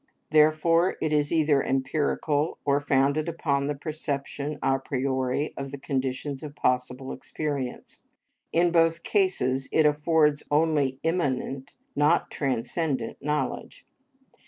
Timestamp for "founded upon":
2.81-3.67